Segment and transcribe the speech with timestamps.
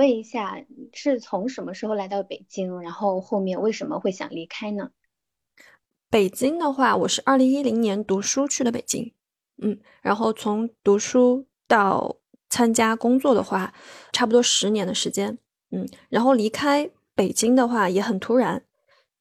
[0.00, 0.56] 问一下，
[0.94, 2.80] 是从什么时候来到北京？
[2.80, 4.92] 然后后面为什么会想离开呢？
[6.08, 9.12] 北京的话，我是二零一零年读书去的北京，
[9.60, 12.16] 嗯，然后从读书到
[12.48, 13.74] 参加工作的话，
[14.10, 15.36] 差不多十年的时间，
[15.70, 18.64] 嗯，然后离开北京的话也很突然，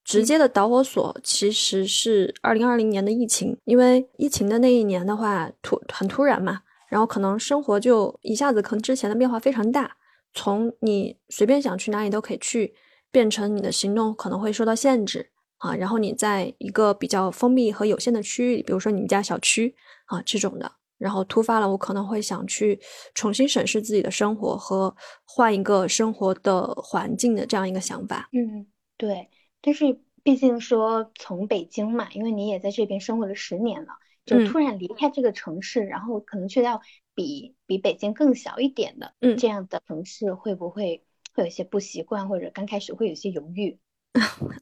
[0.06, 9.98] 直接的导火索其实是二零二零年的疫情，因为疫情的那一年的话突很突然嘛，然后可能生活就一下子可能之前的变化非常大，
[10.34, 12.74] 从你随便想去哪里都可以去，
[13.12, 15.32] 变成你的行动可能会受到限制。
[15.58, 19.76] 啊，然后你在一个比较封闭和有限的区域，比如说你们家小区
[20.06, 22.80] 啊这种的，然后突发了，我可能会想去
[23.14, 28.30] 重新审视自己的生活和换一个生活的环境的这样一个想法。
[28.32, 28.66] 嗯，
[28.96, 29.28] 对。
[29.62, 33.90] 但是毕竟说从北京嘛，因为你也在这边生活了十年了，
[34.30, 36.82] 就突然离开这个城市，然后可能去到
[37.16, 43.78] 比比北京更小一点的这样的城市，会不会会有一些不习惯，或者刚开始会有些犹豫？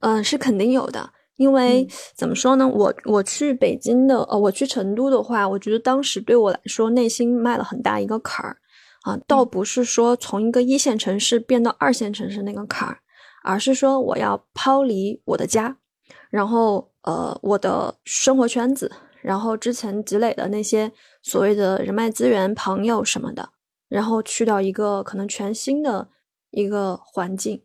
[0.02, 8.58] 嗯， 是肯定有的，因为怎么说呢，我我去北京的，呃，我去成都的话，我觉得当时对我来说，内心迈了很大一个坎儿。
[9.04, 13.00] 啊，倒不是说从一个一线城市变到二线城市那个坎儿，
[13.42, 15.78] 而是说我要抛离我的家，
[16.30, 18.92] 然后呃，我的生活圈子，
[19.28, 20.90] 然后之前积累的那些
[21.22, 23.50] 所谓的人脉资源、朋友什么的，
[23.90, 26.08] 然后去到一个可能全新的
[26.52, 27.62] 一个环境。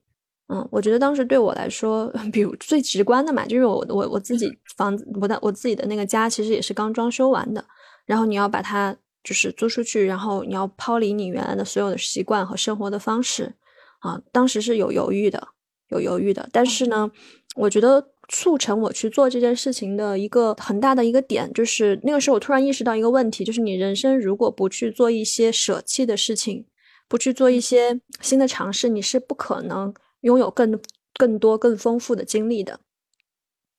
[0.48, 7.64] 嗯，我觉得当时对我来说， 比如最直观的嘛，就是我我我自己房子，我的我自己的那个家，其实也是刚装修完的。
[8.06, 13.54] 然后你要把它就是租出去，然后你要抛离你原来的所有的习惯和生活的方式，
[14.00, 15.46] 啊，当时是有犹豫的，
[15.90, 16.48] 有犹豫的。
[16.50, 17.08] 但是呢，
[17.54, 26.66] 我觉得促成我去做这件事情的一个很大的一个点，就是那个时候我突然意识到一个问题，就是你人生如果不去做一些舍弃的事情，
[27.06, 29.94] 不去做一些新的尝试，你是不可能。
[30.22, 30.80] 拥有更
[31.18, 32.78] 更多更丰富的经历的，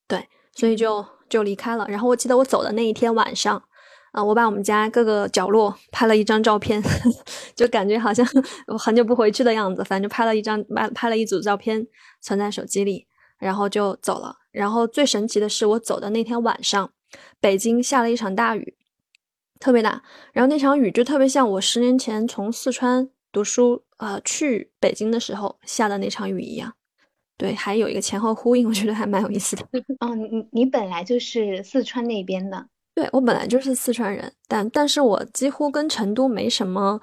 [0.09, 1.85] 对，所以就就离开了。
[1.87, 3.63] 然后我记得我走的那一天晚上，
[4.11, 6.83] 啊，我把我们家各个角落拍了一张照片，
[7.55, 8.27] 就感觉好像
[8.67, 9.81] 我很久不回去的样子。
[9.85, 11.87] 反正就拍了一张，拍拍了一组照片
[12.19, 13.07] 存在手机里，
[13.39, 14.42] 然后就走了。
[14.53, 16.89] 然后最神奇的是，我走的那天晚上，
[17.41, 18.77] 北京下了一场大雨，
[19.59, 20.01] 特别大。
[20.31, 23.09] 然后那场雨就特别像我十年前从四川。
[23.33, 26.71] 读书呃，去北京的时候下的那场雨一样，
[27.35, 29.63] 对，还有一个前后呼应，我觉得还蛮有意思的。
[30.01, 37.01] 哦，你你本来就是四川那边的，对我本来就是四川人，但但是我几乎跟成都没什么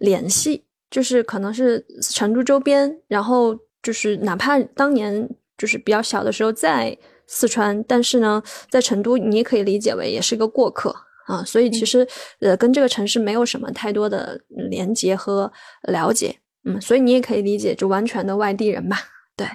[0.00, 5.26] 联系，就是可能是成都周边，然后就是哪怕当年
[5.60, 10.94] 就是比较小的时候在四川，但是呢，在成都你也可以理解为也是一个过客。
[11.26, 12.04] 啊，所以其实
[12.40, 18.96] 呃，跟这个城市没有什么太多的连接和了解，嗯，所以你也可以理解，就完全的外地人吧。
[19.36, 19.46] 对，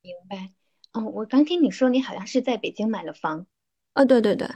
[0.00, 0.50] 明白。
[0.94, 3.44] 哦，我刚听你说你好像是在北京买了房，
[3.92, 4.48] 啊，对对对，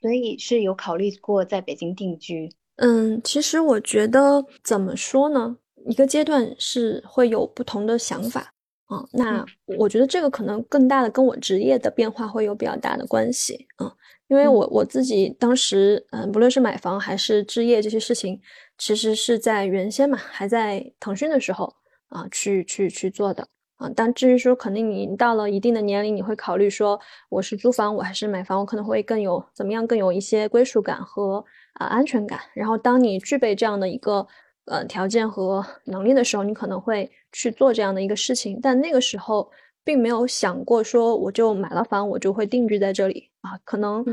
[0.00, 2.52] 所以是有考虑过在北京定居。
[2.76, 8.54] 嗯，其实我觉得怎么说呢，一个阶段是会有不同的想法
[8.88, 9.04] 啊。
[9.12, 9.46] 那
[9.78, 13.90] 我觉得这个可能更大的跟我职业的变化会有比较大的关系啊。
[14.28, 18.38] 因为我我自己当时，嗯，不论是买房还是置业这些事情，
[18.76, 21.72] 其实是在原先嘛，还在腾讯的时候
[22.10, 23.90] 啊，去去去做的啊。
[23.96, 27.00] 但至于说，肯定你到了一定的年龄，你会考虑说，
[27.30, 32.38] 我是租房，我还是买房，我可能会更有怎么样，更有一些归属感和啊安全感。
[32.52, 34.26] 然后，当你具备这样的一个
[34.68, 38.60] 呃条件和能力的时候，你可能会去做这样的一个事情。
[38.62, 39.50] 但那个时候。
[39.84, 43.56] 并没有想过说我就买了房，我就会定居在这里啊。
[43.64, 44.04] 可能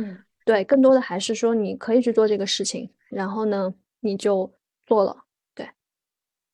[0.45, 4.49] 对，更多的还是说你可以去做这个事情，然后呢，你就
[4.85, 5.25] 做了。
[5.53, 5.69] 对，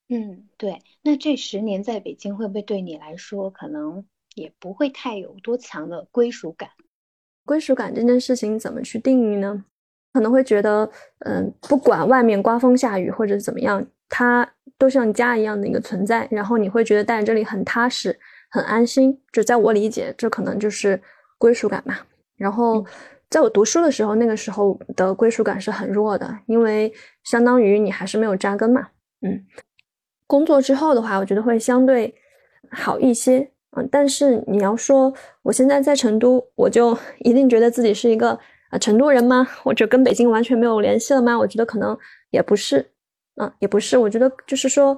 [0.09, 0.81] 嗯，对。
[1.03, 6.71] 那这十年在北京会不会对你来说，可能也不会太有多强的归属感？
[7.45, 9.65] 归属感这件事情怎么去定义呢？
[10.13, 10.89] 可能会觉得，
[11.25, 18.19] 嗯，不管外面刮风下雨或者怎么样，它都像家一样的一个存在，然后你会觉得待在这里很踏实。
[18.53, 21.01] 很安心，就在我理解，这可能就是
[21.37, 22.05] 归属感吧。
[22.35, 22.85] 然后，
[23.29, 26.91] 在我读书的时候，那个时候的归属感是很弱的，因为
[27.23, 28.89] 相当于你还是没有扎根嘛。
[29.21, 29.45] 嗯，
[30.27, 32.13] 工作之后的话，我觉得会相对
[32.71, 33.49] 好一些。
[33.77, 35.13] 嗯，但是你要说
[35.43, 38.37] 我现在在成都，我就一定觉得自己是一个
[38.71, 39.47] 啊成都人吗？
[39.63, 41.37] 或者跟北京完全没有联系了吗？
[41.37, 41.95] 我觉得可能
[42.31, 42.91] 也不是。
[43.35, 43.97] 嗯，也不是。
[43.97, 44.97] 我觉得就是说。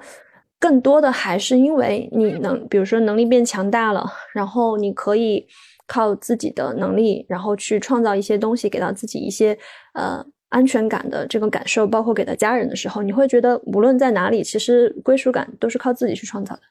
[0.59, 5.45] 更多的还是因为你能，比如说能力变强大了，然后你可以
[5.87, 9.57] 靠自己的能力，然后去创造一些东西，给到自己一些
[9.93, 16.61] 呃安全感的这个感受，包括给到家人的时候，你会觉得无论在哪里，其实归属感都是靠自己去创造的。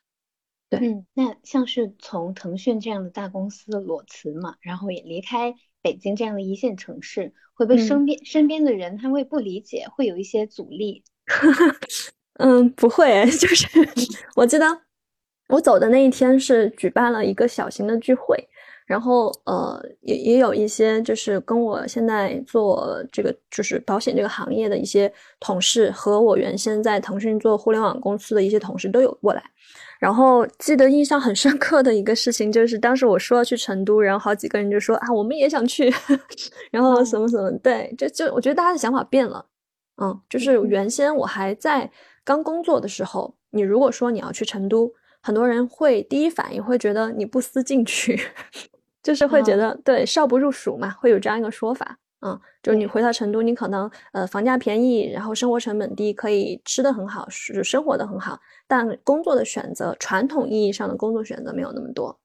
[0.70, 11.02] 对，嗯，那像是从腾讯这样的大公司裸辞嘛，然后也离开北京这样的一线城市，会被身边身边的人他会不理解，会有一些阻力。
[12.38, 13.66] 嗯，不会， 就是
[14.36, 14.66] 我记得
[15.48, 18.48] 我走的那一天是举办了一个小型的聚会。
[18.84, 29.42] 然后，呃，也也有一些就是跟我现在做这个就是保险这个行业的一些同事，和我原先在腾讯做互联网公司的一些同事都有过来。
[30.02, 35.94] 然后记得印象很深刻的一个事情，就是当时我说要去成都，然后好几个人就说啊，我们也想去，
[36.72, 39.46] 然后什么什么，对，就就我觉得大家的想法变了，
[40.02, 41.88] 嗯，就是原先我还在
[42.24, 48.20] 刚工作的时候，你如果说你要去成都，很多人会第一反应会觉得你不思进取。
[49.04, 58.38] 就是会觉得对少不入蜀嘛，会有这样一个说法，嗯，就是你回到成都，你可能呃房价便宜，然后生活成本低，可以吃的很好，是生活的很好，
[58.68, 62.16] 但工作的选择，传统意义上的工作选择没有那么多，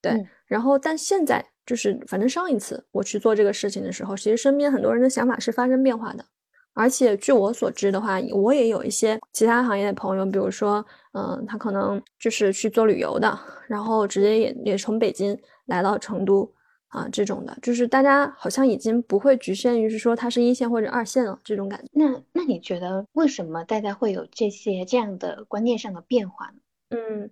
[0.00, 0.26] 对。
[0.46, 6.24] 然后但现在就是，反正上一次我去做这个事情的时候，其实身边很多人的想法是发生变化的，
[6.72, 13.38] 而且据我所知的话，我也有一些其他行业的朋友，比如说，嗯，他可能就是去做旅游的，
[13.68, 15.38] 然后直接也也从北京。
[15.66, 16.52] 来到成都
[16.94, 21.88] 啊，这种的，就是大家好像已经不会局限于是说它是一线或者二线了这种感觉。
[21.92, 26.52] 那那你觉得为什么大家会有这些这样的观念上的变化呢？
[26.90, 27.28] 嗯，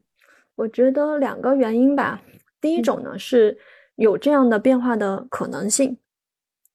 [0.57, 2.21] 我觉得两个原因吧。
[2.61, 3.57] 第一种呢是
[3.95, 5.97] 有这样的变化的可能性。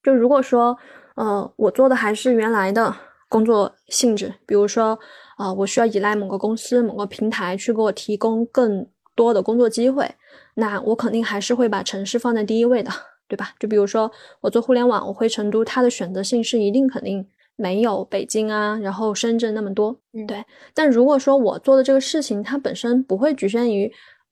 [0.01, 0.77] 就如果说
[1.15, 2.95] 呃我做的还是原来的
[3.27, 4.97] 工作性质，比如说
[5.35, 10.09] 啊我需要依赖某个公司某个平台去给我提供更多的工作机会。
[10.55, 12.91] 那我肯定还是会把城市放在第一位的，
[13.27, 13.53] 对吧？
[13.59, 14.11] 就比如说
[14.41, 20.43] 我做互联网，我回成都，它的选择性是一定肯定没有北京啊，然后深圳那么多，嗯对。
[20.73, 23.91] 但如果说我做的这个事情，它本身不会局限于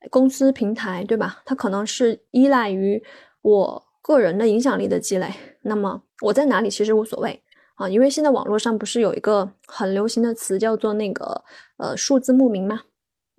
[0.10, 1.42] 公司平台，对吧？
[1.46, 3.04] 它可能是依赖于
[3.42, 5.28] 我个人的影响力的积累。
[5.62, 7.42] 那么我在哪里其实无所谓
[7.76, 11.44] 啊，因为现在网络上不是有一个很流行的词叫做那个
[11.78, 12.82] 呃数字牧民吗？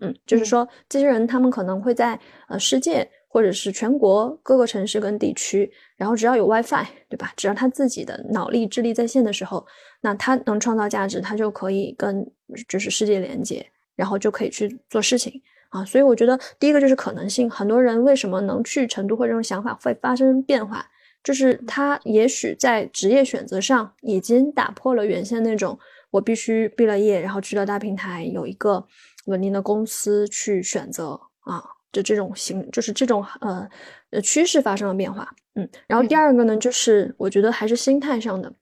[0.00, 7.32] 嗯，就是说，这些人他们可能会在呃世界或者是全国各个城市跟地区，然后只要有 WiFi，对吧？
[7.34, 9.66] 只要他自己的脑力智力在线的时候，
[10.02, 12.30] 那他能创造价值，他就可以跟
[12.68, 15.32] 就是世界连接，然后就可以去做事情
[15.70, 15.82] 啊。
[15.82, 20.86] 所以我觉得第一个就是可能性，很多人为什么能去成都，或这种想法会发生变化，
[21.24, 25.78] 就是他也许在职业选择上已经打破了原先那种
[26.10, 28.86] 我必须毕了业，然后去到大平台有一个。
[29.26, 31.62] 稳定的公司去选择啊，
[31.92, 33.68] 就这种形，就是这种呃
[34.10, 38.52] 呃趋势发生了变化，嗯，然后第二个呢，就是我觉得还是心态上的，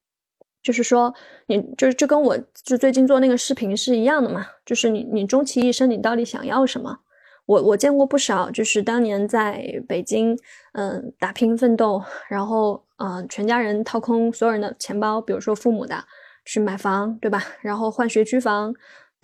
[0.62, 1.14] 就是说
[1.46, 6.98] 你就是就跟我就最近做那个视频是一样的嘛，就是你你终其一生你到底想要什么？
[7.46, 10.34] 我我见过不少，就是当年在北京
[10.72, 16.02] 嗯打拼奋斗，然后嗯全家人掏空所有人的钱包，比如说父母的
[16.46, 17.44] 去买房，对吧？
[17.60, 18.74] 然后换学区房。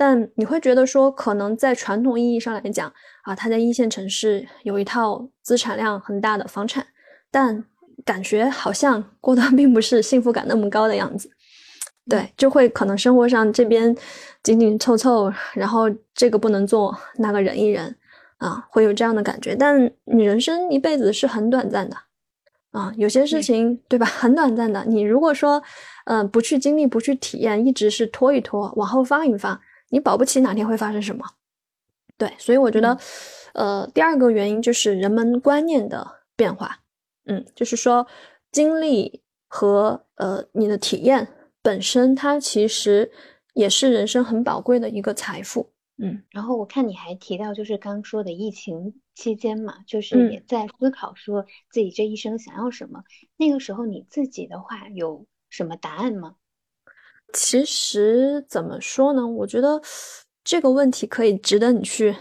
[0.00, 2.91] 但你会觉得说，可能在传统意义上来讲
[3.25, 6.87] 啊，他在一线城市有一套资产量很大的房产，
[7.31, 7.62] 但
[8.02, 11.31] 感觉好像过得 并不是幸福感那么高的样子。
[12.08, 13.94] 对，就会可能生活上这边
[14.43, 15.82] 紧紧凑凑，然后
[16.14, 17.94] 这个不能做，那个忍一忍
[18.38, 19.54] 啊，会有这样的感觉。
[19.54, 21.97] 但你人生一辈子是很短暂的
[22.71, 24.83] 啊，有些事情对吧， 很短暂的。
[24.87, 25.62] 你如果说
[26.07, 29.61] 嗯不去经历，不去体验，一直是拖一拖，往后放一放。
[29.90, 31.25] 你保不齐哪天会发生什么，
[32.16, 32.99] 对，所以我觉得，
[33.52, 36.80] 呃，第二个原因就是人们观念的变化，
[37.26, 38.06] 嗯，就是说
[38.50, 41.28] 经历和呃你的体验
[41.61, 43.11] 本身，它其实
[43.54, 46.23] 也是人生很宝贵的一个财富，嗯。
[46.30, 53.02] 然后我看你还提到，就是刚说的疫情期间嘛，就是也在思考说自己这一生想要什么，
[53.37, 56.37] 那个时候你自己的话有什么答案吗？
[57.32, 59.26] 其实怎么说呢？
[59.26, 59.80] 我觉得
[60.44, 62.14] 这个问题可以值得你去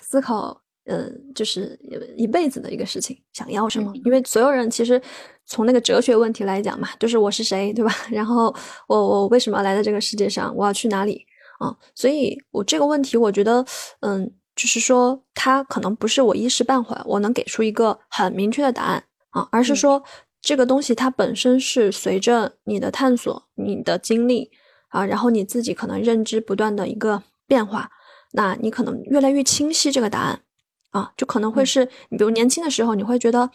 [0.00, 1.78] 思考，嗯，就是
[2.16, 3.92] 一辈子的一个事情，想要什么？
[4.04, 5.00] 因为所有人其实
[5.46, 7.92] 从那个哲学问题来讲嘛，就是我是谁，对吧？
[8.10, 8.54] 然后
[8.86, 10.54] 我我为什么要来到这个世界上？
[10.56, 11.24] 我要去哪里？
[11.58, 13.64] 啊，所以我这个问题，我觉得，
[14.00, 20.02] 嗯，就是说，它可能不是我一时半会我能给出一个很明确的答案啊，而是说。
[20.42, 24.50] 这个东西它本身是随着你的探索、你的经历
[24.88, 27.88] 啊，然后你自己可能认知不断的一个变化，
[28.32, 30.40] 那你可能越来越清晰这个答案
[30.90, 33.48] 啊，就可能会是你，比如年轻的时候，你会觉得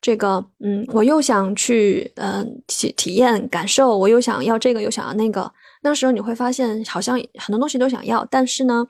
[0.00, 5.50] 这个，嗯，我又想去，嗯，体体验感受，我又想要这个，又想要那个。
[5.84, 8.86] 那时候你会发现，好像很多东西都想要，但是呢，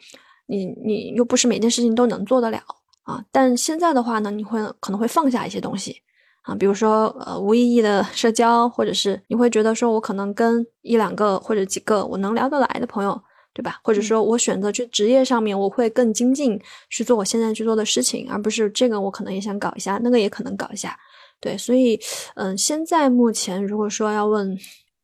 [0.47, 2.63] 你你又不是每件事情都能做得了
[3.03, 3.25] 啊。
[3.31, 6.03] 但现在的话呢，你会可能会放下一些东西
[6.43, 13.21] 啊，比如说呃无意义的社交，或者是你会觉得说我可能跟一两个或者几个我能聊得来的朋友。
[13.55, 13.79] 对吧？
[13.85, 16.59] 或者说我选择去职业上面，我会更精进
[16.89, 20.99] 去做我现在去做的事情，而不是这个我可能也想搞一下，那个也可能搞一下。
[21.39, 22.01] 对，所以
[22.35, 24.59] 嗯，现在目前如果说要问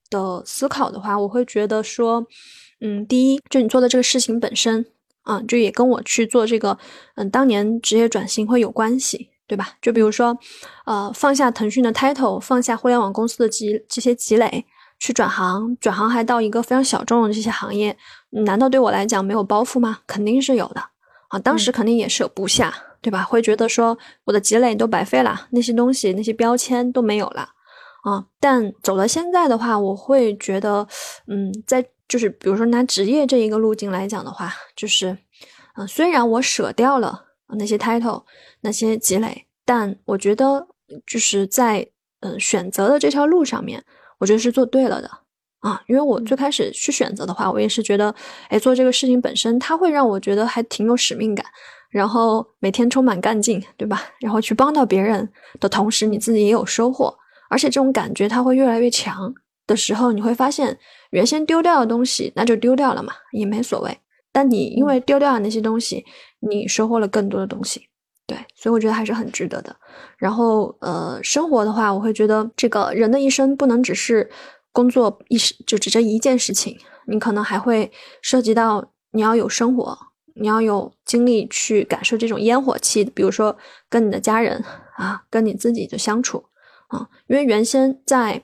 [0.08, 2.26] 的思考的话，我会觉得说，
[2.80, 4.86] 嗯，第一，就你做的这个事情本身
[5.24, 6.78] 啊，就也跟我去做这个
[7.16, 9.70] 嗯当年职业转型会有关系，对吧？
[9.82, 10.38] 就比如说
[10.84, 14.64] 呃，放下腾讯的 title，放下互联网公司的积这些积累。
[15.00, 17.96] 去转行，转行还到一个非常小众的这些行业，
[18.30, 20.00] 难道对我来讲没有包袱吗？
[20.08, 20.82] 肯定是有的
[21.28, 21.38] 啊！
[21.38, 23.22] 当时肯定也是有不下，对吧？
[23.22, 27.48] 会觉得说我的积累都白费了，那些东西、那些标签都没有了
[28.02, 28.24] 啊！
[28.40, 30.84] 但走到现在的话，我会觉得，
[31.28, 35.16] 嗯，在就是比如说拿职业这一个路径来讲的话，就是，
[35.76, 37.26] 嗯，虽然我舍掉了
[37.56, 38.24] 那些 title、
[38.60, 40.66] 那些积累，但我觉得
[41.06, 41.88] 就是在
[42.20, 43.84] 嗯选择的这条路上面。
[44.18, 45.08] 我觉得是做对了的
[45.60, 48.12] 啊，因为我最开始去选择的话，我也是觉得，
[48.48, 51.46] 哎，做这个事情本身，它会让我觉得还挺有使命感，
[51.88, 54.02] 然后每天充满干劲，对吧？
[54.18, 55.28] 然后去帮到别人
[55.60, 57.16] 的同时，你自己也有收获，
[57.48, 59.32] 而且这种感觉它会越来越强
[59.68, 60.76] 的时候，你会发现
[61.10, 63.96] 原先丢掉的东西那就丢掉了嘛，也没所谓。
[64.32, 66.04] 但你因为丢掉了那些东西，
[66.40, 67.88] 你收获了更多的东西。
[68.26, 69.74] 对，所以我觉得还是很值得的。
[70.18, 74.30] 然后，呃，生活的话，我会觉得这个人的一生不能只是
[74.70, 76.78] 工作一时，就只这一件事情。
[77.06, 79.98] 你可能还会涉及到你要有生活，
[80.34, 83.56] 你要有精力去感受这种烟火气，比如说
[83.88, 84.62] 跟你的家人
[84.98, 86.44] 啊，跟你自己的相处
[86.88, 87.08] 啊。
[87.28, 88.42] 因为原先在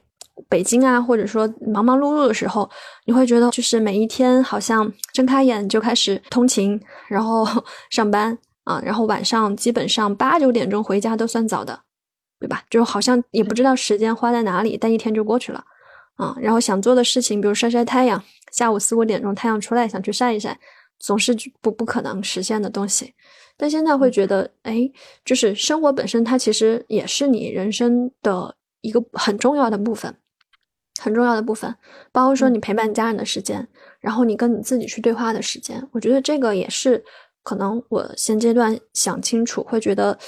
[0.48, 2.68] 北京啊，或者说忙忙碌碌的时候，
[3.06, 7.46] 你会觉得就是每一天好像睁开眼就开始通勤，然后
[7.90, 8.38] 上班。
[8.64, 11.78] 啊，然后晚上基本上八九点钟回家都算早的，
[12.40, 12.62] 对吧？
[12.70, 15.62] 就好像也不知道时间花在哪里，但一天就过去了。
[16.16, 20.58] 啊，然后想做的事情，比如晒晒太阳，下午四五点钟太阳出来想去晒一晒，
[20.98, 23.12] 总是不不可能实现的东西。
[23.58, 24.90] 但现在会觉得，哎，
[25.26, 30.16] 就是生活本身，它其实也是你人生的一个很重要的部分，
[31.00, 31.74] 很重要的部分，
[32.12, 33.66] 包括说你陪伴家人的时间，
[34.00, 37.04] 然后你跟你自己去对话的时间，我觉得这个也是。
[37.46, 40.18] 可能我现阶段想清楚，会觉得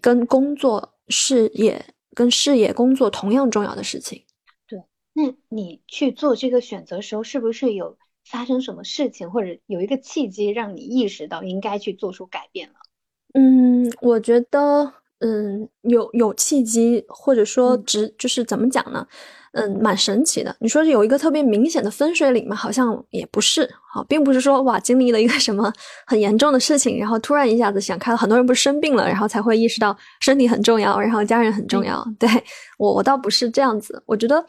[0.00, 1.84] 跟工作、事业、
[2.14, 4.22] 跟事业、工作同样重要的事情。
[4.68, 4.80] 对，
[5.12, 12.74] 那你去做这个选择时候，是不是有发生什么事情，或者有一个契机让你意识到应该去做出改变了？
[13.34, 19.08] 嗯，我觉得，嗯，有有契机，或者说，直就是怎么讲呢？
[19.52, 20.54] 嗯，蛮神奇的。
[20.60, 22.54] 你说有一个特别明显的分水岭吗？
[22.54, 23.68] 好像也不是。
[23.92, 25.72] 好，并不是说哇，经历了一个什么
[26.06, 28.16] 很严重的事情，然后突然一下子想开了。
[28.16, 32.06] 很多人不是生病了，然后才会意识到身体很重要，然后家人很重要。
[32.16, 32.28] 对
[32.78, 34.00] 我，我倒不是这样子。
[34.06, 34.44] 我觉得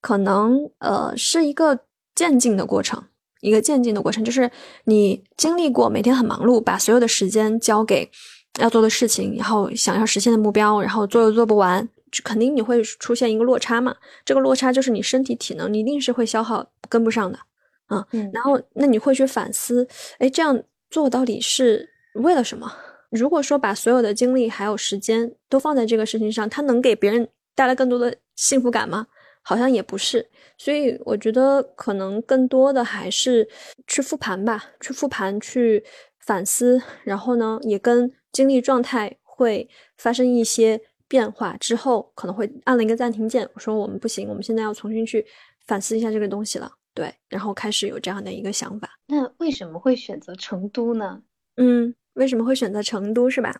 [0.00, 1.78] 可能呃是一个
[2.14, 3.02] 渐进的过程，
[3.42, 4.50] 一个渐进的过程，就是
[4.84, 8.10] 你经历过每天很忙碌，把所有的时间交给
[8.58, 11.86] 要做的事情，然后想要实现的目标，然后做又做不完。
[12.22, 13.96] 肯定你会出现一个落差嘛？
[14.24, 17.38] 这个落差就是你身体体能，你一定是会消耗跟不上的
[17.86, 18.06] 啊。
[18.32, 19.86] 然后那你会去反思，
[20.18, 22.72] 哎，这样做到底是为了什么？
[23.10, 29.06] 如果说把所有的精力还有时间都放在这个事情上，它能给别人带来更多的幸福感吗？
[29.42, 30.28] 好像也不是。
[30.58, 33.48] 所以我觉得可能更多的还是
[33.86, 35.84] 去复盘吧，去复盘，去
[36.20, 40.80] 反思，然后呢，也跟精力状态会发生一些。
[41.08, 45.24] 变化之后可能会按了一个暂停键，我说我们不行，我们现在要重新去
[45.66, 46.70] 反思一下这个东西了。
[46.94, 48.88] 对，然后开始有这样的一个想法。
[49.06, 51.22] 那为什么会选择成都呢？
[51.56, 53.54] 嗯，为什么会选择成都是吧？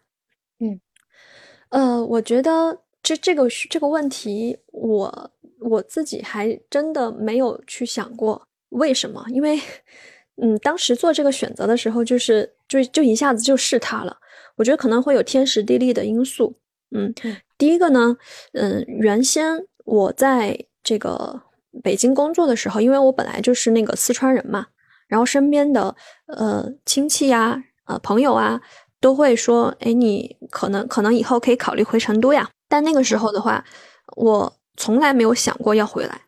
[0.58, 0.80] 嗯，
[1.68, 9.60] 呃，我觉得这这个这个问题，我我自己还真的没有去想过为什么，因为
[10.40, 14.16] 嗯，当时做这个选择的时候，就是就就一下子就是它了。
[14.56, 16.58] 我觉得可能会有天时地利的因素。
[16.96, 17.14] 嗯，
[17.58, 18.16] 第一个呢，
[18.54, 21.42] 嗯，原先我在这个
[21.82, 24.66] 北京工作的时候，因为我本来就是那个四川人嘛，
[25.08, 25.94] 然后身边的
[26.26, 28.60] 呃亲戚呀、呃朋友啊，
[29.00, 32.48] 都会说，哎，你可能可能以后可以考虑回成都呀。
[32.68, 33.64] 但那个时候的话，
[34.16, 36.22] 我从来没有想过要回来，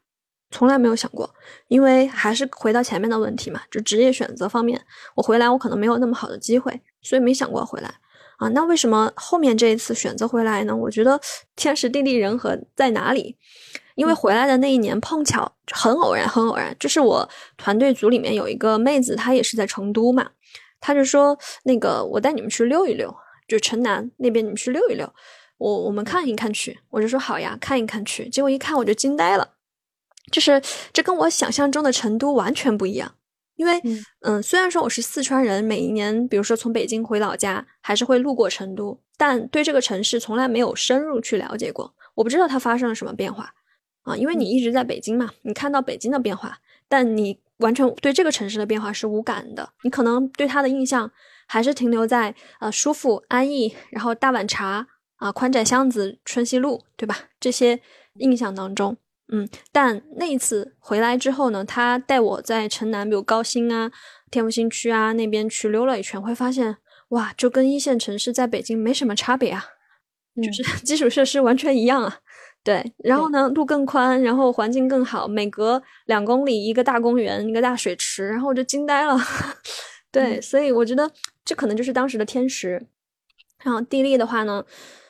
[0.51, 1.35] 从来没有想过，
[1.69, 4.81] 因为还是回到前面的问题嘛，就职业选择方面，
[5.17, 7.93] 我回来我可能没有那么好的机会，所以没想过回来。
[8.39, 8.49] 啊。
[8.49, 10.75] 那为什么后面这一次选择回来呢？
[10.75, 11.21] 我觉得
[11.55, 13.37] 天时地利人和在哪里？
[13.95, 20.31] 因为回来的那一年碰巧很偶然，很偶然，就是我团队组里面有一个妹子，她也是在成都嘛，
[20.81, 23.13] 她就说那个我带你们去溜一溜，
[23.49, 25.13] 就城南那边你们去溜一溜，
[25.57, 29.55] 我我们看一看去，我就说好呀，看一看去，结果一看我就惊呆了，
[30.31, 33.17] 就是这跟我想象中的成都完全不一样，
[33.59, 33.83] 因为
[34.23, 43.53] 嗯，虽然说我是四川人，每一年比如说从北京回老家还是会路过成都，但对这个城市从来没有深入去了解过，我不知道它发生了什么变化。
[44.03, 49.69] 啊，因为你一直在北京嘛，你看到北京的变化，但你完全对这个城市的变化是无感的。
[49.83, 51.11] 你可能对它的印象
[51.47, 54.87] 还是停留在呃舒服安逸，然后大碗茶
[55.17, 57.19] 啊，宽窄巷子，春熙路，对吧？
[57.41, 57.81] 这些
[58.21, 58.97] 印象当中，
[59.31, 59.49] 嗯。
[59.73, 63.91] 但那一次回来之后呢，他带我在城南，比如高新啊、
[64.31, 66.77] 天府新区啊那边去溜了一圈，会发现
[67.09, 69.65] 哇，就跟一线城市在北京没什么差别啊，
[70.37, 72.19] 就是基础设施完全一样啊。
[72.65, 79.17] 对，然后呢，路更宽，然后环境更好，每隔两公里一个大公园，一个大水池，然后我就惊呆了。
[80.13, 81.11] 对，所以我觉得
[81.45, 82.87] 这可能就是当时的天时。
[83.63, 84.63] 然后地利的话呢，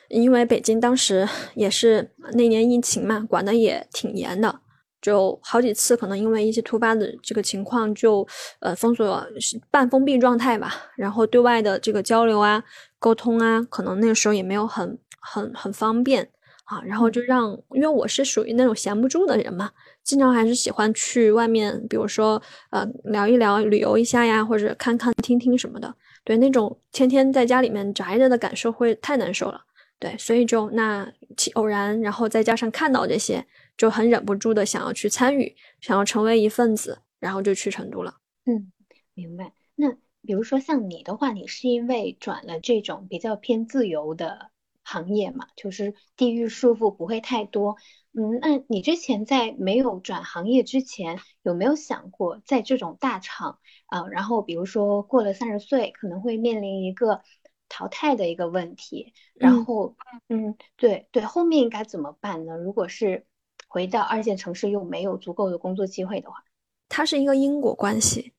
[0.09, 4.59] 因为北京当时也是那年疫情嘛，管的也挺严的，
[5.01, 8.27] 就好几次可能因为一些突发的这个情况，就
[8.59, 9.25] 呃封锁
[9.71, 10.73] 半封闭状态吧。
[10.97, 12.63] 然后对外的这个交流啊、
[12.99, 16.29] 沟通啊，可能那个时候也没有很很很方便。
[16.65, 19.71] 啊，然后就让，因为我是属于那种闲不住的人嘛，
[20.03, 22.39] 经常还是喜欢去外面，比如说
[22.69, 25.91] 呃聊一聊、旅游一下呀，或者看看、听听什么的。
[26.23, 29.59] 对，那种天天在家里面宅着的感受会太难受了。
[29.99, 31.11] 对，所以就那
[31.55, 33.45] 偶然，然后再加上看到这些，
[33.77, 38.15] 就很忍不住的想要去参与，想要成为一份子，然后就去成都了。
[38.45, 38.71] 嗯，
[39.13, 39.53] 明白。
[39.75, 39.91] 那
[40.21, 44.51] 比如说像你的话，你是因为转了这种比较偏自由的。
[44.81, 47.75] 行业嘛，就是地域束缚不会太多。
[48.13, 57.21] 嗯，那你之前在没有转行业之前，有没有想过在这种大厂啊，然后比如说过了三十岁，可能会面临一个
[57.69, 59.13] 淘汰的一个问题。
[59.35, 59.95] 然后，
[60.27, 62.57] 嗯，对对，后面应该怎么办呢？
[62.57, 63.25] 如果是
[63.67, 66.43] 回到二线城市又没有足够的工作机会的话，
[66.89, 68.33] 它是一个因果关系。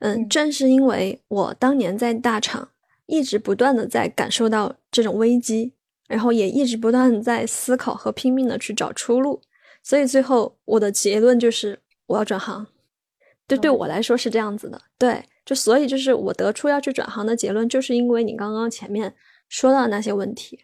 [0.00, 2.70] 嗯，正是因为我当年在大厂
[3.06, 5.74] 一直不断的在感受到这种危机。
[6.08, 9.40] 然后也一直不断在思考和拼命的去找出路，
[9.80, 12.66] 所以最后我的结论就是我要转行。
[13.46, 14.82] 对，对我来说是这样子的。
[14.98, 19.12] 对，就所以就是我得出要去转行的结论，就是因为你刚刚前面
[19.48, 20.60] 说到那些问题。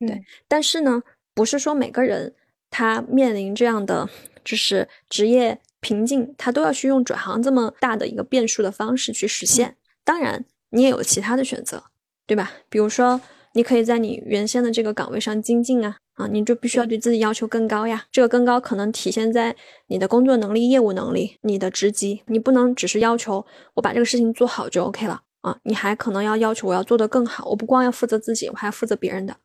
[0.00, 1.00] 对，但是呢，
[1.32, 2.34] 不是说每个人
[2.68, 4.08] 他面临这样的
[4.44, 9.76] 就是职业瓶颈，他都要去用转行这么大的一个变数的方式去实现。
[10.02, 11.84] 当然，你也有其他的选择，
[12.26, 12.52] 对吧？
[12.68, 13.20] 比如说。
[13.52, 18.04] 你可以在你原先的这个岗位上精进啊啊，你就必须要对自己要求更高呀。
[18.10, 19.54] 这个更高可能体现在
[19.86, 22.22] 你的工作能力、业务能力、你的职级。
[22.26, 27.46] 你不能只是要求我把这个事情做好就 OK 了啊，你还可能要要求我要做得更好。
[27.50, 29.36] 我不光要负责自己，我还要负责别人的。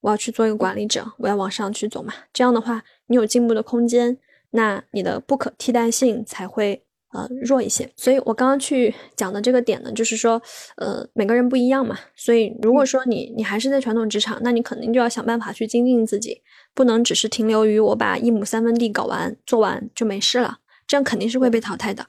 [0.00, 2.12] 我要去做一个管理者，我要往上去走嘛。
[2.32, 4.16] 这样的话，你有进步的空间，
[4.50, 6.84] 那你的不可替代性才会。
[7.12, 10.40] 呃，弱一些，所以我刚刚去讲的这个点呢，就是说，
[10.76, 16.40] 呃，每个人不一样嘛，所以如果说你你还是在传统职场，那你肯定就要想办法去精进自己，
[16.72, 22.06] 不能只是停留于我把一亩三分地搞完做完就没事了，这样肯定是会被淘汰的。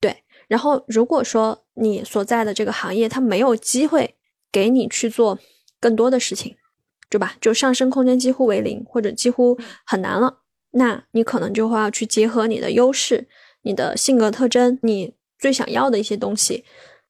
[0.00, 4.14] 对，然后如果说你所在的这个行业它没有机会
[4.52, 5.36] 给你去做
[5.80, 6.54] 更多的事情，
[7.10, 7.34] 对吧？
[7.40, 13.26] 就上升空间几乎为零或者几乎很难了，那你可能就会要去结合你的优势。
[13.66, 16.64] 你的性格特征，你最想要的一些东西，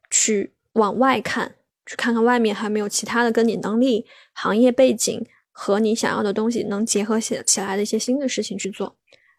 [0.08, 8.96] 去往外看，去看看外面还有没有其他的跟你能力、行业背景和你想要的东西能结合起起来的一些新的事情去做。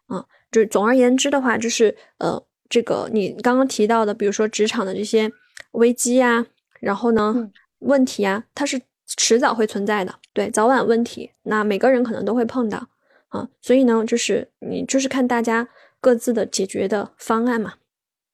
[0.08, 5.28] 嗯，就是总而言之的话，就是呃，这个你刚刚提到的，比如说职场的这些
[5.72, 6.46] 危机啊，
[6.78, 7.50] 然后呢
[7.80, 12.88] 问题啊，它是迟早会存在的，对，早晚问题，那每个人可能都会碰到
[13.30, 15.68] 啊，所以呢，就是你就是看大家。
[16.08, 17.74] 各自的解决的方案嘛，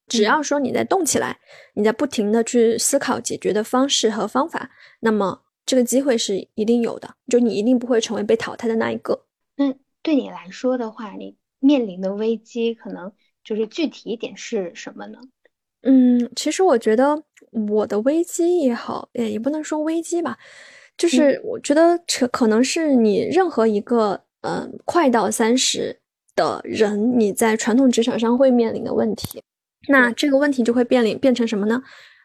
[0.07, 1.41] 只要说你在动起来，
[1.75, 9.27] 你在不停的去思考解决的方式和方法，那么这个机会是一定有的，就你一定不会成为被淘汰的那一个。
[9.57, 15.19] 那对你来说的话，你面临的危机可能就是具体一点是什么呢？
[15.83, 20.39] 嗯，其实我觉得我的危机也好，也也不能说危机吧，
[20.97, 25.99] 就是我觉得可可能是你任何一个嗯快到三十。
[26.35, 29.43] 的人，你在传统职场上会面临的问题，
[29.89, 31.83] 那这个问题就会变临变成什么呢？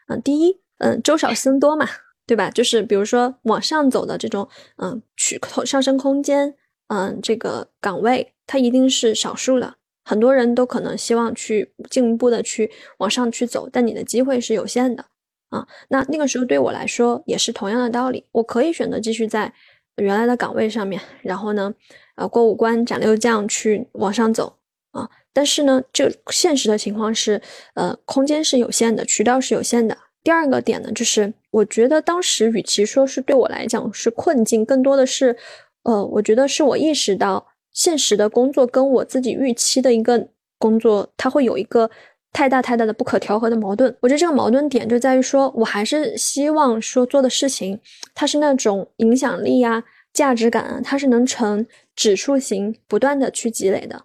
[0.08, 1.86] 嗯，第一，嗯，周少僧多嘛，
[2.26, 2.50] 对吧？
[2.50, 6.54] 就是比如说往上走的这种，嗯，去上升空间，
[6.88, 9.74] 嗯，这个岗位，它一定是少数的。
[10.02, 15.04] 很多人都可能希望去进一步的去往上去走，但你的机会是有限的
[15.50, 15.68] 啊。
[15.88, 19.52] 那那个时候对我来说也是同样的道理，我可以选择继续在
[19.96, 21.74] 原来的岗位上面，然后呢，
[22.16, 24.56] 呃，过五关斩六将去往上走
[24.92, 25.08] 啊。
[25.32, 27.40] 但是呢，就现实的情况是，
[27.74, 29.96] 呃，空间是有限的，渠道是有限的。
[30.22, 35.36] 第二个点呢，就是我觉得当时与其说是对我来讲是困境，更多的是，
[35.84, 37.46] 呃，我觉得是我意识到。
[37.72, 40.26] 现实的工作跟我自己预期的一个
[40.58, 41.88] 工作，它会有一个
[42.32, 43.94] 太大太大的不可调和的矛盾。
[44.00, 47.80] 我觉得这个矛盾点就在于说，我还是希望说做的事情，
[48.14, 54.04] 它是那种影响力啊、价值感啊，它是能成指数型不断的去积累的。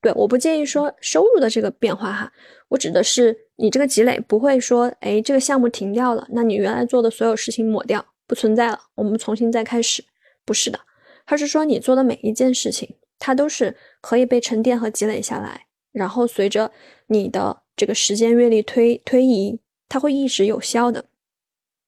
[0.00, 2.32] 对，我不介意说收入的这个变化哈，
[2.68, 10.04] 我指的是你这个积累不会说，哎，这个项目停掉了，那你原来做的所有事情抹掉不存在了，我们重新再开始，
[10.44, 10.80] 不是的，
[11.24, 12.96] 它是说你做的每一件事情。
[13.24, 16.72] 它都是可以被沉淀和积累下来，然后随着
[17.06, 19.58] 你的这个时间阅历推推移，
[19.88, 21.04] 它会一直有效的。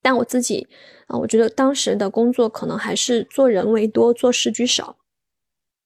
[0.03, 0.67] 但我自己
[1.07, 4.97] 啊，我觉得当时的工作可能还是做人为多，做事居少。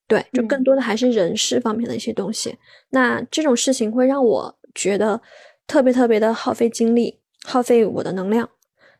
[0.07, 2.57] 对，就更多的还是人事方面的一些东西。
[2.91, 5.21] 那这种事情会让我觉得
[5.67, 8.49] 特别特别的耗费精力，耗费我的能量。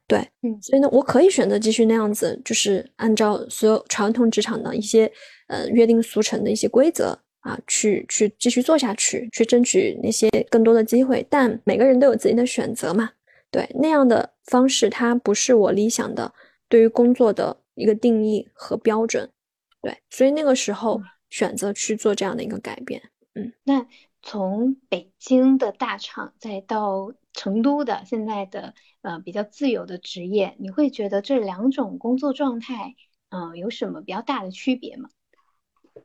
[0.07, 5.11] 对，嗯，所以呢，我可以选择继续那样子，就是按照所有传统职场的一些
[5.49, 11.27] 呃约定俗成的一些规则啊，去去继续做下去，去争取那些更多的机会。
[11.31, 13.11] 但每个人都有自己的选择嘛，
[13.51, 16.33] 对，那样的方式它不是我理想的
[16.69, 19.31] 对于工作的一个定义和标准。
[19.81, 23.01] 对，所以那个时候选择去做这样的一个改变。
[23.35, 23.87] 嗯，那
[24.23, 28.75] 从北京的大厂再到成都的现在的。
[29.01, 32.97] 呃，比较自由的职业，你会觉得这两种工作状态，
[33.31, 35.09] 嗯，有什么比较大的区别吗？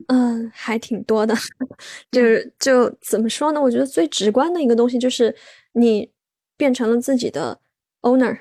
[0.08, 1.34] 嗯，还挺多的，
[2.12, 3.62] 就是就怎么说呢？
[3.62, 5.36] 我觉得最直观的一个东西就是
[5.74, 6.12] 你
[6.58, 7.60] 变成了自己的
[8.02, 8.38] owner，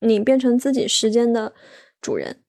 [0.00, 1.52] 你变成自己时间的
[2.00, 2.42] 主人。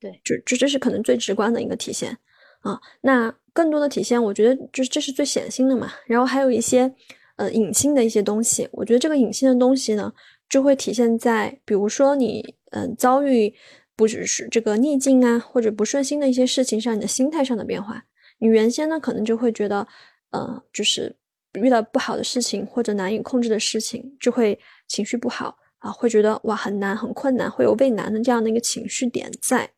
[0.00, 2.16] 对，就就这是可能最直观的一个体现
[2.60, 2.80] 啊。
[3.00, 5.92] 那更多的体现，我觉得就是这是最显性的嘛。
[6.06, 6.94] 然后还有一些
[7.36, 10.12] 呃隐性的一些东西，我觉得这个隐性的东西呢。
[10.48, 13.54] 就会体现在，比如说你，嗯，遭遇
[13.98, 18.04] 不只是这个逆境啊，或者不顺心的一些事情上，你的心态上的变化。
[18.38, 19.84] 你原先呢，可能就会觉得，
[20.30, 21.16] 呃，就是
[21.54, 24.56] 遇到不好的事情或者难以控制的事情，就会
[24.86, 29.68] 情绪不好啊，会觉得哇很难很困难，会有畏难的这样的一个情绪点在。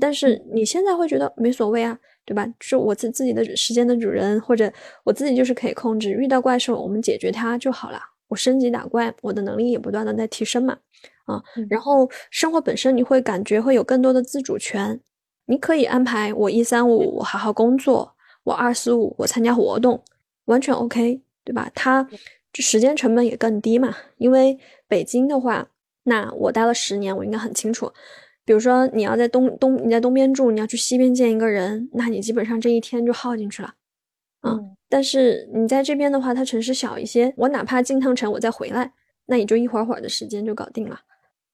[0.00, 2.44] 但是你现在会觉得没所谓啊，对吧？
[2.58, 4.72] 是我自自己的时间的主人，或者
[5.04, 8.00] 我自己就是可以控制，遇到怪兽我们解决它就好了。
[8.28, 10.78] 我升级打怪，我的能力也不断的在提升嘛，
[11.24, 11.80] 啊，然。
[11.80, 15.00] 后生活本身你会感觉会有更多的自主权，
[15.46, 18.14] 你可以安排我一三五我好好工作，
[18.44, 20.02] 我二四五我参加活动，
[20.44, 21.70] 完全 OK，对吧？
[21.74, 22.06] 它
[22.52, 25.68] 这时间成本也更低嘛，因为北京的话，
[26.02, 27.90] 那我待了十年，我应该很清楚，
[28.44, 33.74] 比如说你要在东东你在东边住，你要去西边见一个人，那你基本上这一天就耗进去了，
[34.42, 34.76] 嗯。
[34.88, 38.92] 但是你在这边的话，它城市小一些，我哪怕进趟城，我再回来，
[39.26, 40.98] 那也就一会儿会儿的时间就搞定了。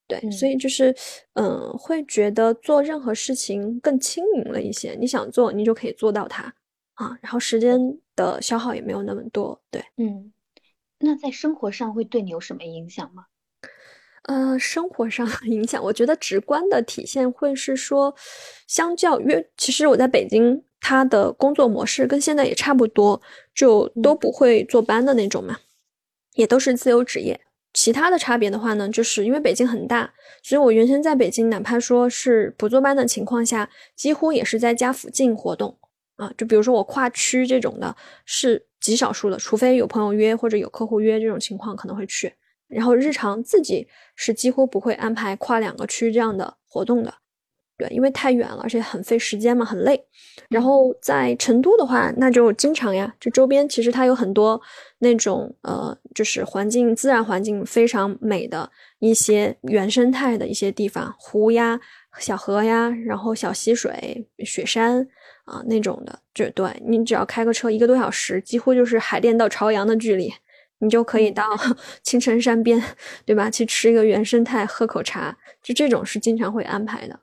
[0.06, 0.94] 对，所以就是，
[1.32, 4.94] 嗯，会觉得做任何事情更轻盈了一些。
[5.00, 6.54] 你想做，你就可以做到它
[6.94, 7.80] 啊，然后时间
[8.14, 9.60] 的消耗也没有那么多。
[9.70, 10.32] 对，嗯，
[11.00, 13.24] 那在生活上会对你有什么影响吗？
[14.24, 18.14] 呃，生活上影响，我觉得直观的体现会是说，
[18.68, 20.62] 相较于，其实我在北京。
[20.84, 23.22] 他的工作模式跟现在也差不多，
[23.54, 25.56] 就都不会坐班的那种嘛，
[26.34, 27.40] 也都是自由职业。
[27.72, 35.74] 其他的差别的话呢，就是因为北京很大，所以我原先在北京，哪怕说是不坐班的情况下，几乎也是在家附近活动
[36.16, 36.30] 啊。
[36.36, 42.30] 就比如说我跨区这种的，是极少数的，除非有朋友约或者有客户约这种情况可能会去。
[42.68, 47.14] 然后日常自己是几乎不会安排跨两个区这样的活动的。
[47.76, 50.00] 对，因为太远了，而且很费时间嘛，很累。
[50.48, 54.60] 然后在成都的话，那就经常呀，就周边其实它有很多
[55.00, 61.80] 那种呃，就是环境自然环境非常美的一些原生态的一些地方，湖呀、
[62.18, 65.06] 小河呀，然后小溪水、雪山
[65.44, 70.32] 啊那种的，就对你只要开个车一个多小时，几乎就是海淀到朝阳的距离，
[70.78, 71.44] 你就可以到
[72.04, 72.80] 青城山边，
[73.24, 73.50] 对吧？
[73.50, 77.18] 去吃一个原生态，喝口茶，就这种是经常会安排的。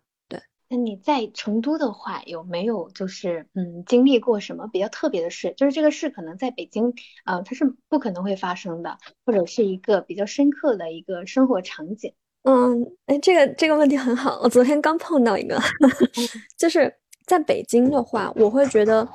[0.72, 5.54] 那你在成都的话，有没有就是嗯经历过什么比较特别的事？
[5.58, 6.94] 就是这个事可能在北京，
[7.26, 12.14] 呃，它是不可能会发生的，或者是一个比较深刻的一个生活场景。
[12.44, 15.60] 嗯，哎，这个这个问题很好，我昨天刚碰到一个，
[16.58, 19.06] 就是在北京的话，我会觉得，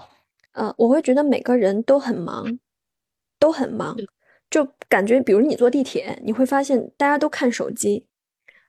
[0.53, 2.59] 呃，我会觉得每个人都很忙，
[3.39, 3.97] 都很忙，
[4.51, 8.07] 就感觉，比如你坐地铁，你会发现大家都看手机，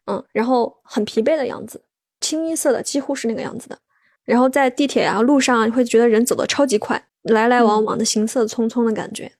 [0.05, 1.83] 嗯，然后很疲惫的样子，
[2.21, 3.77] 清一色的几乎是那个样子的，
[4.25, 9.31] 然后在地铁啊路上会觉得人走的超级快，来来往往的行色匆匆的感觉，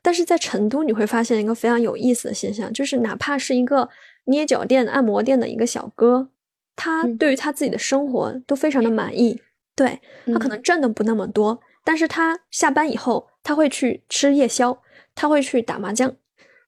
[0.00, 3.88] 但是在成都你会发现一个非常有意思的现象，就是哪怕是一个。
[4.26, 6.28] 捏脚店、按摩店的一个小哥，
[6.76, 9.42] 他对于他自己的生活都非常的满意。
[9.74, 14.80] 对他可能挣的不那么多，但是他下班以后他会去吃夜宵，
[15.16, 16.14] 他会去打麻将，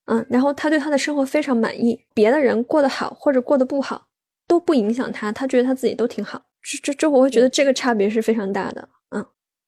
[0.07, 2.05] 嗯，然后他对他的生活非常满意。
[2.13, 4.09] 别的人过得好或者过得不好
[4.47, 6.43] 都不影响他，他觉得他自己都挺好。
[6.63, 8.89] 这这这，我会觉得这个差别是非常大的。
[9.11, 9.25] 嗯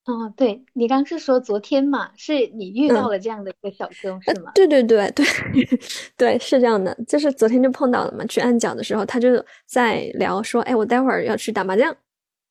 [0.06, 4.52] 哦，对你刚是说昨天嘛，是你遇到了这样的一个小哥是吗？
[4.54, 5.26] 对对对对
[6.16, 8.24] 对，是这样的，就是昨天就碰到了嘛。
[8.26, 11.88] 去按脚的时候，他就在聊说：“哎，我待会儿要去打麻将。”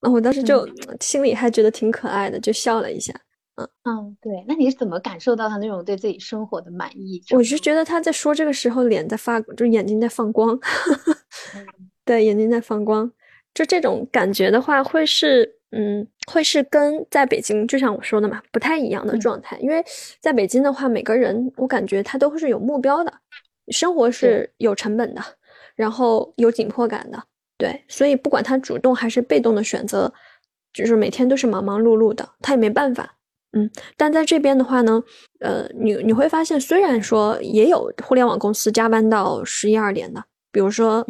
[0.01, 0.67] 然后我当时就
[0.99, 3.13] 心里还觉得挺可爱的，就笑了一下。
[3.55, 7.23] 嗯嗯，对，那你是怎么感受到他那种对自己生活的满意？
[7.31, 10.59] 我是觉得他在说这个时候脸在发，就是眼睛在放光。
[12.05, 13.11] 对，眼睛在放光，
[13.53, 15.53] 就这种感觉的话，会是。
[15.77, 19.57] 嗯，会是跟在北京，就像我说的嘛，不太一样的状态。
[19.59, 19.83] 因为
[20.21, 23.11] 在北京的话，每个人我感觉他都是有目标的，
[23.73, 25.21] 生活是有成本的，
[25.75, 27.21] 然后有紧迫感的。
[27.57, 30.13] 对，所以不管他主动还是被动的选择，
[30.71, 33.17] 就是每天都是忙忙碌碌的，他也没办法。
[33.51, 35.03] 嗯，但在这边的话呢，
[35.39, 41.05] 呃，你你会发现，虽然说也有互联网公司加班到十一二点的，比如说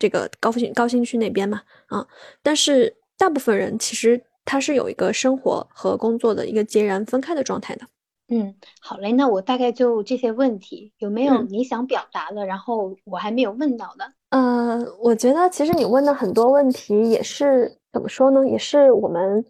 [0.00, 2.04] 这个高新高新区那边嘛，啊，
[2.42, 2.96] 但是。
[3.20, 7.84] 大部分人其实他是有一个生活和工作的一个截然分开的状态的。
[8.28, 12.46] 嗯，好嘞，那我大概就这些问题，有没有你想表达的？
[12.46, 14.10] 然后我还没有问到的。
[14.30, 18.48] 呃，我觉得其实你问的很多问题也是怎么说呢？
[18.48, 19.44] 也是我们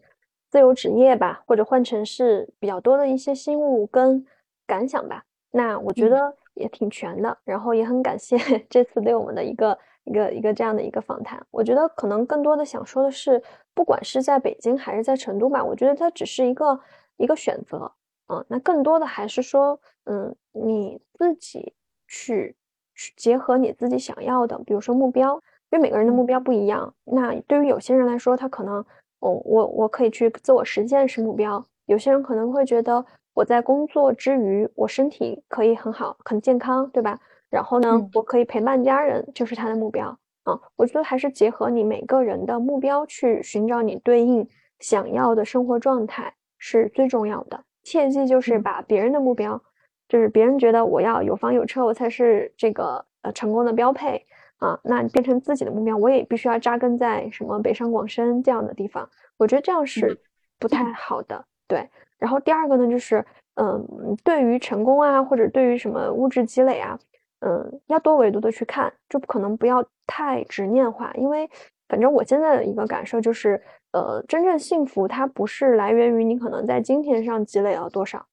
[0.51, 4.27] 自由职业吧，或者换成是比较多的一些心悟跟
[4.67, 5.23] 感想吧。
[5.53, 8.37] 那我觉得也挺全的，然后也很感谢
[8.69, 9.79] 这次对我们的一个。
[10.05, 13.43] 一个一个这样的一个访谈，我觉得可能更多的想说的是，
[13.75, 16.81] 不管是在北京还是在成都吧，我觉得它只是一个
[17.17, 17.93] 一个选择，
[18.27, 21.75] 啊，那更多的还是说，嗯，你自己
[22.09, 22.57] 去
[22.95, 25.35] 去结合你自己想要的，比如说目标，
[25.71, 26.93] 因为每个人的目标不一样。
[27.05, 28.77] 那对于有些人来说，他可能，
[29.21, 37.19] 哦，我我可以去自我实现是目标；有些人可能会觉得我在工作之余，我身体可以很好，很健康，对吧？
[37.51, 40.07] 然后呢，我可以陪伴家人，就是他的目标
[40.45, 40.59] 啊。
[40.77, 47.61] 我觉得还是结合你每个人的目标去寻找你对应想要的生活状态是最重要的。
[47.83, 49.61] 切记就是把别人的目标，
[50.09, 54.25] 就是别人觉得我要有房有车，我才是这个呃成功的标配
[54.59, 54.79] 啊。
[54.85, 59.09] 那变成自己的目标，我也必须要扎根在什么北上广深这样的地方。
[59.39, 60.17] 我觉得这样是
[60.59, 61.45] 不太好的。
[61.67, 61.89] 对。
[62.19, 66.99] 然后第二个呢，就是嗯，对于成功啊，或者对于什么物质积累啊。
[67.41, 71.49] 嗯，要多维度的去看，就不可能不要太执念化，因为
[71.89, 78.27] 反正我现在的一个感受就是，呃，真正幸福它不是来源于你可能在金钱上积累了多少，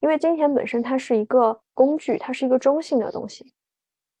[0.00, 3.52] 因为金钱本身它是一个工具，它是一个中性的东西，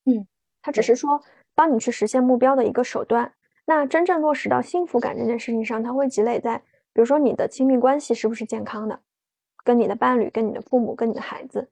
[0.04, 0.26] 嗯，
[0.62, 1.20] 它只是说
[1.54, 3.32] 帮你去实现目标的一个手段。
[3.66, 6.58] 那真正落实到幸福感这件事情上，它会积累在，
[6.92, 9.00] 比如说你的亲密关系是不是健康的，
[9.64, 11.70] 跟你的伴侣、跟你的父母、跟你的孩子。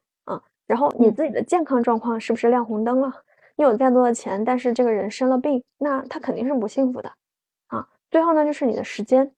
[0.67, 3.13] 然后你自己的健康状况是不是亮红灯了？
[3.57, 7.13] 你有再多的钱，但是这个人生了病，那他肯定是不幸福的
[7.67, 7.87] 啊。
[8.11, 9.31] 最后呢，就是你的时间，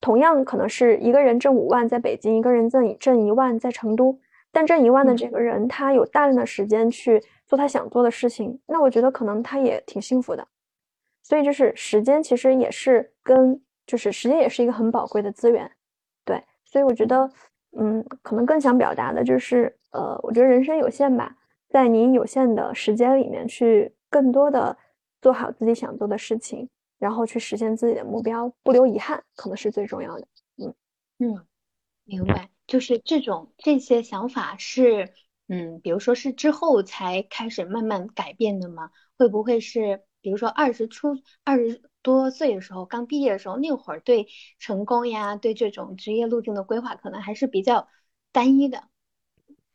[0.00, 4.18] 同样可能是一个人挣五万在北京，一个人挣挣一万在成都，
[4.52, 10.46] 但挣一万的这个人他有大量的时间去做他想做的事情，那我觉得可能他也挺幸福的。
[11.22, 15.70] 所以就是时间其实也是跟就是时间也是一个很宝贵的资源，
[16.24, 17.30] 对，所以我觉得。
[17.76, 21.36] 嗯，可能更想表达的就是，呃，我觉得人生有限吧，
[21.68, 24.76] 在您有限的时间里面，去更多的
[25.22, 30.26] 做好自己想做的事情，然后去实现自己的目标，不留遗憾，可能是最重要的。
[30.56, 30.74] 嗯
[31.18, 31.46] 嗯，
[32.04, 35.14] 明白，就是这种这些想法是，
[35.48, 38.90] 嗯，比如说是之后才开始慢慢改变的吗？
[39.16, 41.80] 会不会是，比如说二十出二十？
[42.04, 44.26] 多岁的时候，刚毕业的时候，那会儿对
[44.58, 47.88] 成功呀，对这种职业路径的规划，可能还是比较
[48.30, 48.82] 单一的。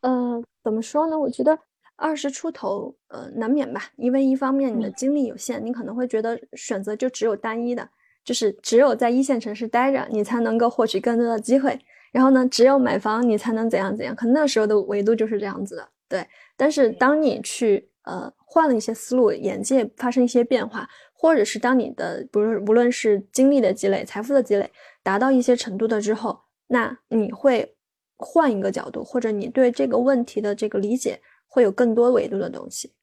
[0.02, 1.20] 呃，怎么说呢？
[1.20, 1.58] 我觉得
[1.96, 3.92] 二十出头，呃，难免吧。
[3.96, 7.90] 因为一方面你的精力有限，你可能会觉得选择就只有单一的，
[8.24, 11.80] 就是只有在一线城市待着，你才能够获取更多的机会。
[12.12, 14.16] 然后呢，只有买房，你才能怎样怎样。
[14.16, 15.88] 可能那时候的维度就是这样子的。
[16.08, 17.88] 对，但是当你去。
[18.04, 24.72] 呃换了一些思路，眼界发生一些变化，或者是当你的不是无论是精力的积累、财富的积累
[25.04, 27.76] 达到一些程度的之后，那你会
[28.20, 32.94] 换一个角度，或者你对这个问题的这个理解会有更多维度的东西。